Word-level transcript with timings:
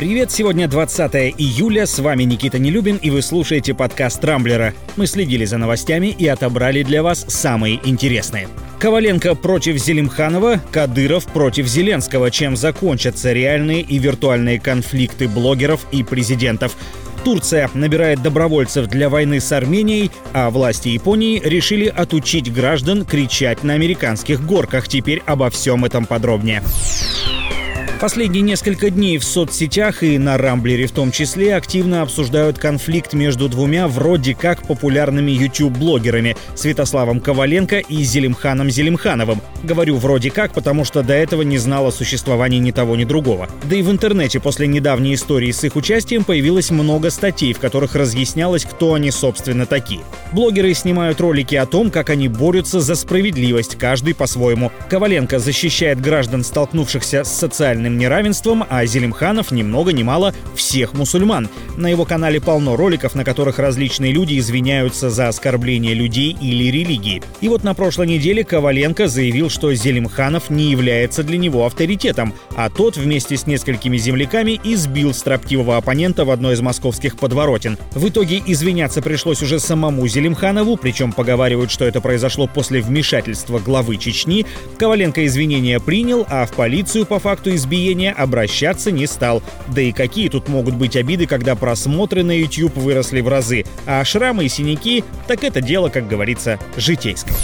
Привет, 0.00 0.30
сегодня 0.30 0.66
20 0.66 1.14
июля, 1.36 1.84
с 1.84 1.98
вами 1.98 2.22
Никита 2.22 2.58
Нелюбин 2.58 2.96
и 2.96 3.10
вы 3.10 3.20
слушаете 3.20 3.74
подкаст 3.74 4.24
Рамблера. 4.24 4.72
Мы 4.96 5.06
следили 5.06 5.44
за 5.44 5.58
новостями 5.58 6.06
и 6.06 6.26
отобрали 6.26 6.82
для 6.82 7.02
вас 7.02 7.26
самые 7.28 7.86
интересные. 7.86 8.48
Коваленко 8.78 9.34
против 9.34 9.76
Зелимханова, 9.76 10.58
Кадыров 10.72 11.26
против 11.26 11.66
Зеленского, 11.66 12.30
чем 12.30 12.56
закончатся 12.56 13.34
реальные 13.34 13.82
и 13.82 13.98
виртуальные 13.98 14.58
конфликты 14.58 15.28
блогеров 15.28 15.86
и 15.92 16.02
президентов. 16.02 16.78
Турция 17.22 17.68
набирает 17.74 18.22
добровольцев 18.22 18.86
для 18.86 19.10
войны 19.10 19.38
с 19.38 19.52
Арменией, 19.52 20.10
а 20.32 20.48
власти 20.48 20.88
Японии 20.88 21.42
решили 21.44 21.88
отучить 21.88 22.50
граждан 22.50 23.04
кричать 23.04 23.64
на 23.64 23.74
американских 23.74 24.46
горках. 24.46 24.88
Теперь 24.88 25.22
обо 25.26 25.50
всем 25.50 25.84
этом 25.84 26.06
подробнее. 26.06 26.62
Последние 28.00 28.40
несколько 28.40 28.88
дней 28.88 29.18
в 29.18 29.24
соцсетях 29.24 30.02
и 30.02 30.16
на 30.16 30.38
Рамблере 30.38 30.86
в 30.86 30.90
том 30.90 31.12
числе 31.12 31.54
активно 31.54 32.00
обсуждают 32.00 32.58
конфликт 32.58 33.12
между 33.12 33.46
двумя 33.50 33.88
вроде 33.88 34.34
как 34.34 34.66
популярными 34.66 35.30
YouTube-блогерами 35.32 36.34
Святославом 36.54 37.20
Коваленко 37.20 37.80
и 37.80 38.02
Зелимханом 38.02 38.70
Зелимхановым. 38.70 39.42
Говорю 39.62 39.96
«вроде 39.96 40.30
как», 40.30 40.54
потому 40.54 40.86
что 40.86 41.02
до 41.02 41.12
этого 41.12 41.42
не 41.42 41.58
знал 41.58 41.88
о 41.88 41.92
существовании 41.92 42.58
ни 42.58 42.70
того, 42.70 42.96
ни 42.96 43.04
другого. 43.04 43.50
Да 43.68 43.76
и 43.76 43.82
в 43.82 43.90
интернете 43.90 44.40
после 44.40 44.66
недавней 44.66 45.12
истории 45.12 45.50
с 45.50 45.62
их 45.62 45.76
участием 45.76 46.24
появилось 46.24 46.70
много 46.70 47.10
статей, 47.10 47.52
в 47.52 47.58
которых 47.58 47.94
разъяснялось, 47.96 48.64
кто 48.64 48.94
они 48.94 49.10
собственно 49.10 49.66
такие. 49.66 50.00
Блогеры 50.32 50.72
снимают 50.72 51.20
ролики 51.20 51.54
о 51.54 51.66
том, 51.66 51.90
как 51.90 52.08
они 52.08 52.28
борются 52.28 52.80
за 52.80 52.94
справедливость, 52.94 53.76
каждый 53.76 54.14
по-своему. 54.14 54.72
Коваленко 54.88 55.38
защищает 55.38 56.00
граждан, 56.00 56.44
столкнувшихся 56.44 57.24
с 57.24 57.30
социальным 57.30 57.89
социальным 57.90 57.98
неравенством, 57.98 58.64
а 58.68 58.86
Зелимханов 58.86 59.50
ни 59.50 59.62
много 59.62 59.92
ни 59.92 60.02
мало 60.02 60.34
всех 60.54 60.94
мусульман. 60.94 61.48
На 61.76 61.88
его 61.88 62.04
канале 62.04 62.40
полно 62.40 62.76
роликов, 62.76 63.14
на 63.14 63.24
которых 63.24 63.58
различные 63.58 64.12
люди 64.12 64.38
извиняются 64.38 65.10
за 65.10 65.28
оскорбление 65.28 65.94
людей 65.94 66.36
или 66.40 66.70
религии. 66.70 67.22
И 67.40 67.48
вот 67.48 67.64
на 67.64 67.74
прошлой 67.74 68.06
неделе 68.06 68.44
Коваленко 68.44 69.08
заявил, 69.08 69.50
что 69.50 69.74
Зелимханов 69.74 70.50
не 70.50 70.70
является 70.70 71.22
для 71.22 71.38
него 71.38 71.66
авторитетом, 71.66 72.34
а 72.56 72.70
тот 72.70 72.96
вместе 72.96 73.36
с 73.36 73.46
несколькими 73.46 73.96
земляками 73.96 74.60
избил 74.62 75.14
строптивого 75.14 75.76
оппонента 75.76 76.24
в 76.24 76.30
одной 76.30 76.54
из 76.54 76.60
московских 76.60 77.16
подворотен. 77.16 77.78
В 77.94 78.08
итоге 78.08 78.42
извиняться 78.46 79.02
пришлось 79.02 79.42
уже 79.42 79.58
самому 79.58 80.06
Зелимханову, 80.06 80.76
причем 80.76 81.12
поговаривают, 81.12 81.70
что 81.70 81.84
это 81.84 82.00
произошло 82.00 82.46
после 82.46 82.80
вмешательства 82.80 83.58
главы 83.58 83.96
Чечни. 83.96 84.46
Коваленко 84.78 85.26
извинения 85.26 85.80
принял, 85.80 86.26
а 86.28 86.46
в 86.46 86.52
полицию 86.52 87.06
по 87.06 87.18
факту 87.18 87.54
избиения 87.54 87.79
избиения 87.80 88.12
обращаться 88.12 88.90
не 88.90 89.06
стал. 89.06 89.42
Да 89.68 89.80
и 89.80 89.92
какие 89.92 90.28
тут 90.28 90.48
могут 90.48 90.74
быть 90.74 90.96
обиды, 90.96 91.26
когда 91.26 91.54
просмотры 91.54 92.22
на 92.22 92.32
YouTube 92.32 92.76
выросли 92.76 93.20
в 93.20 93.28
разы, 93.28 93.64
а 93.86 94.04
шрамы 94.04 94.44
и 94.44 94.48
синяки— 94.48 95.04
так 95.26 95.44
это 95.44 95.60
дело, 95.60 95.88
как 95.88 96.08
говорится, 96.08 96.58
житейское. 96.76 97.36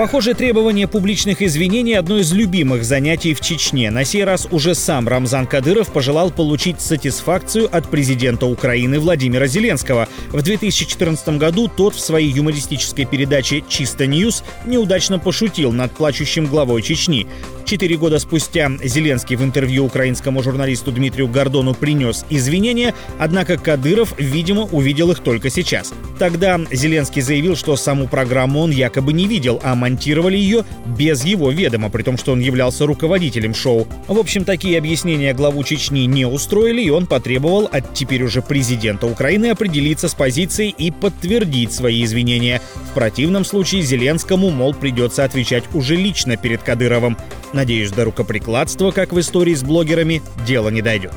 Похоже, 0.00 0.32
требование 0.32 0.88
публичных 0.88 1.42
извинений– 1.42 1.92
одно 1.98 2.16
из 2.16 2.32
любимых 2.32 2.84
занятий 2.84 3.34
в 3.34 3.42
Чечне. 3.42 3.90
На 3.90 4.06
сей 4.06 4.24
раз 4.24 4.48
уже 4.50 4.74
сам 4.74 5.06
Рамзан 5.06 5.46
Кадыров 5.46 5.92
пожелал 5.92 6.30
получить 6.30 6.80
сатисфакцию 6.80 7.68
от 7.70 7.90
президента 7.90 8.46
Украины 8.46 8.98
Владимира 8.98 9.46
Зеленского. 9.46 10.08
В 10.30 10.40
2014 10.40 11.36
году 11.36 11.68
тот 11.68 11.94
в 11.94 12.00
своей 12.00 12.30
юмористической 12.30 13.04
передаче 13.04 13.62
«Чисто 13.68 14.06
Ньюс» 14.06 14.42
неудачно 14.64 15.18
пошутил 15.18 15.70
над 15.70 15.92
плачущим 15.92 16.46
главой 16.46 16.80
Чечни. 16.80 17.26
Четыре 17.70 17.96
года 17.96 18.18
спустя 18.18 18.68
Зеленский 18.82 19.36
в 19.36 19.44
интервью 19.44 19.84
украинскому 19.84 20.42
журналисту 20.42 20.90
Дмитрию 20.90 21.28
Гордону 21.28 21.72
принес 21.72 22.26
извинения, 22.28 22.96
однако 23.16 23.58
Кадыров, 23.58 24.12
видимо, 24.18 24.62
увидел 24.62 25.12
их 25.12 25.20
только 25.20 25.50
сейчас. 25.50 25.94
Тогда 26.18 26.58
Зеленский 26.72 27.22
заявил, 27.22 27.54
что 27.54 27.76
саму 27.76 28.08
программу 28.08 28.58
он 28.58 28.72
якобы 28.72 29.12
не 29.12 29.28
видел, 29.28 29.60
а 29.62 29.76
монтировали 29.76 30.36
ее 30.36 30.64
без 30.84 31.24
его 31.24 31.52
ведома, 31.52 31.90
при 31.90 32.02
том, 32.02 32.18
что 32.18 32.32
он 32.32 32.40
являлся 32.40 32.86
руководителем 32.86 33.54
шоу. 33.54 33.86
В 34.08 34.18
общем, 34.18 34.44
такие 34.44 34.76
объяснения 34.76 35.32
главу 35.32 35.62
Чечни 35.62 36.06
не 36.06 36.24
устроили, 36.24 36.82
и 36.82 36.90
он 36.90 37.06
потребовал 37.06 37.68
от 37.70 37.94
теперь 37.94 38.24
уже 38.24 38.42
президента 38.42 39.06
Украины 39.06 39.46
определиться 39.46 40.08
с 40.08 40.14
позицией 40.14 40.74
и 40.76 40.90
подтвердить 40.90 41.72
свои 41.72 42.02
извинения. 42.02 42.60
В 42.90 42.92
противном 42.92 43.44
случае 43.44 43.82
Зеленскому, 43.82 44.50
мол, 44.50 44.74
придется 44.74 45.22
отвечать 45.22 45.62
уже 45.74 45.94
лично 45.94 46.36
перед 46.36 46.64
Кадыровым. 46.64 47.16
Надеюсь, 47.52 47.92
до 47.92 48.04
рукоприкладства, 48.04 48.90
как 48.90 49.12
в 49.12 49.20
истории 49.20 49.54
с 49.54 49.62
блогерами, 49.62 50.22
дело 50.44 50.70
не 50.70 50.82
дойдет. 50.82 51.12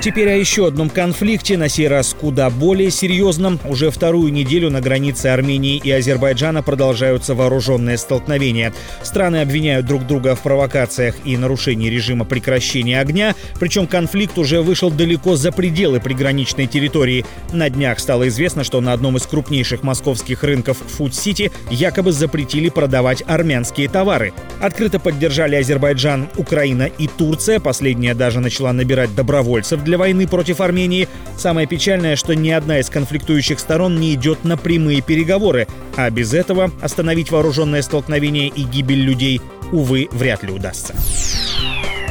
Теперь 0.00 0.28
о 0.28 0.36
еще 0.36 0.68
одном 0.68 0.90
конфликте, 0.90 1.56
на 1.56 1.68
сей 1.68 1.88
раз 1.88 2.14
куда 2.18 2.50
более 2.50 2.88
серьезном. 2.88 3.58
Уже 3.64 3.90
вторую 3.90 4.32
неделю 4.32 4.70
на 4.70 4.80
границе 4.80 5.26
Армении 5.26 5.76
и 5.76 5.90
Азербайджана 5.90 6.62
продолжаются 6.62 7.34
вооруженные 7.34 7.98
столкновения. 7.98 8.72
Страны 9.02 9.40
обвиняют 9.40 9.86
друг 9.86 10.06
друга 10.06 10.36
в 10.36 10.42
провокациях 10.42 11.16
и 11.24 11.36
нарушении 11.36 11.90
режима 11.90 12.24
прекращения 12.24 13.00
огня, 13.00 13.34
причем 13.58 13.88
конфликт 13.88 14.38
уже 14.38 14.62
вышел 14.62 14.92
далеко 14.92 15.34
за 15.34 15.50
пределы 15.50 15.98
приграничной 15.98 16.68
территории. 16.68 17.26
На 17.52 17.68
днях 17.68 17.98
стало 17.98 18.28
известно, 18.28 18.62
что 18.62 18.80
на 18.80 18.92
одном 18.92 19.16
из 19.16 19.26
крупнейших 19.26 19.82
московских 19.82 20.44
рынков 20.44 20.78
Фуд-Сити 20.78 21.50
якобы 21.70 22.12
запретили 22.12 22.68
продавать 22.68 23.24
армянские 23.26 23.88
товары. 23.88 24.32
Открыто 24.60 25.00
поддержали 25.00 25.56
Азербайджан, 25.56 26.28
Украина 26.36 26.84
и 26.84 27.08
Турция. 27.08 27.58
Последняя 27.58 28.14
даже 28.14 28.38
начала 28.38 28.72
набирать 28.72 29.12
добровольцев 29.16 29.82
для 29.88 29.98
войны 29.98 30.28
против 30.28 30.60
Армении. 30.60 31.08
Самое 31.36 31.66
печальное, 31.66 32.14
что 32.14 32.34
ни 32.34 32.50
одна 32.50 32.78
из 32.78 32.90
конфликтующих 32.90 33.58
сторон 33.58 33.98
не 33.98 34.14
идет 34.14 34.44
на 34.44 34.56
прямые 34.56 35.00
переговоры, 35.00 35.66
а 35.96 36.10
без 36.10 36.34
этого 36.34 36.70
остановить 36.82 37.30
вооруженное 37.30 37.82
столкновение 37.82 38.48
и 38.48 38.62
гибель 38.64 39.00
людей, 39.00 39.40
увы, 39.72 40.08
вряд 40.12 40.42
ли 40.42 40.52
удастся. 40.52 40.94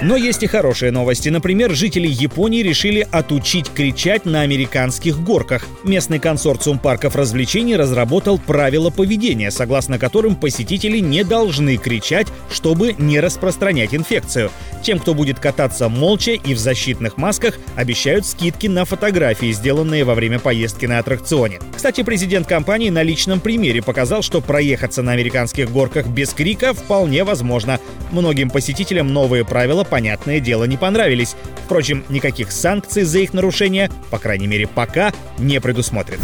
Но 0.01 0.15
есть 0.15 0.43
и 0.43 0.47
хорошие 0.47 0.91
новости. 0.91 1.29
Например, 1.29 1.73
жители 1.73 2.07
Японии 2.07 2.61
решили 2.61 3.07
отучить 3.11 3.71
кричать 3.71 4.25
на 4.25 4.41
американских 4.41 5.19
горках. 5.19 5.65
Местный 5.83 6.19
консорциум 6.19 6.77
парков 6.77 7.15
развлечений 7.15 7.75
разработал 7.75 8.38
правила 8.38 8.91
поведения, 8.91 9.49
согласно 9.49 9.97
которым 9.97 10.35
посетители 10.35 10.99
не 10.99 11.23
должны 11.23 11.77
кричать, 11.77 12.27
чтобы 12.51 12.94
не 12.99 13.19
распространять 13.19 13.95
инфекцию. 13.95 14.51
Тем, 14.83 14.99
кто 14.99 15.13
будет 15.13 15.39
кататься 15.39 15.89
молча 15.89 16.31
и 16.31 16.53
в 16.53 16.59
защитных 16.59 17.17
масках, 17.17 17.55
обещают 17.75 18.25
скидки 18.25 18.67
на 18.67 18.85
фотографии, 18.85 19.51
сделанные 19.51 20.03
во 20.03 20.15
время 20.15 20.39
поездки 20.39 20.85
на 20.85 20.99
аттракционе. 20.99 21.59
Кстати, 21.75 22.03
президент 22.03 22.47
компании 22.47 22.89
на 22.89 23.03
личном 23.03 23.39
примере 23.39 23.81
показал, 23.81 24.21
что 24.21 24.41
проехаться 24.41 25.01
на 25.01 25.11
американских 25.11 25.71
горках 25.71 26.07
без 26.07 26.33
крика 26.33 26.73
вполне 26.73 27.23
возможно. 27.23 27.79
Многим 28.11 28.49
посетителям 28.49 29.13
новые 29.13 29.45
правила, 29.45 29.83
понятное 29.83 30.39
дело, 30.39 30.63
не 30.63 30.77
понравились. 30.77 31.35
Впрочем, 31.65 32.03
никаких 32.09 32.51
санкций 32.51 33.03
за 33.03 33.19
их 33.19 33.33
нарушение, 33.33 33.91
по 34.09 34.19
крайней 34.19 34.47
мере 34.47 34.67
пока, 34.67 35.13
не 35.38 35.59
предусмотрено. 35.59 36.23